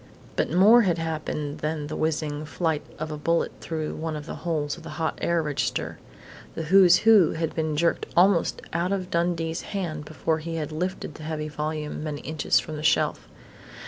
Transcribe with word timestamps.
But 0.35 0.51
more 0.51 0.81
had 0.81 0.97
happened 0.97 1.59
than 1.59 1.85
the 1.85 1.95
whizzing 1.95 2.43
flight 2.45 2.81
of 2.97 3.11
a 3.11 3.19
bullet 3.19 3.51
through 3.61 3.93
one 3.93 4.15
of 4.15 4.25
the 4.25 4.33
holes 4.41 4.75
of 4.75 4.81
the 4.81 4.89
hot 4.97 5.19
air 5.21 5.43
register. 5.43 5.99
The 6.55 6.63
"Who's 6.63 6.95
Who" 7.05 7.33
had 7.33 7.53
been 7.53 7.77
jerked 7.77 8.07
almost 8.17 8.63
out 8.73 8.91
of 8.91 9.11
Dundee's 9.11 9.61
hand 9.61 10.05
before 10.05 10.39
he 10.39 10.55
had 10.55 10.71
lifted 10.71 11.13
the 11.13 11.23
heavy 11.25 11.49
volume 11.49 12.03
many 12.03 12.21
inches 12.21 12.59
from 12.59 12.77
the 12.77 12.81
shelf. 12.81 13.29